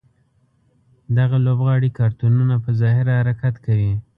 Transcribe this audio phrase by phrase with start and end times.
[1.17, 3.93] دغه لوبغاړي کارتونونه په ظاهره حرکت کوي.